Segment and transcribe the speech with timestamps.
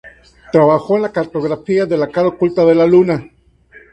[0.51, 3.23] Trabajó en la cartografía de la cara oculta de la Luna.